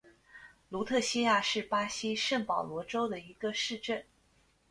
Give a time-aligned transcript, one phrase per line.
[0.69, 4.03] 卢特西亚是巴西圣保罗州的一个市镇。